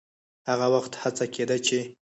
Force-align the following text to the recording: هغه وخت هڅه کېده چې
هغه 0.49 0.67
وخت 0.73 0.93
هڅه 1.01 1.25
کېده 1.33 1.57
چې 1.65 1.79